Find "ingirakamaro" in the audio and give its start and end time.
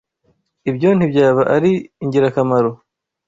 2.03-2.71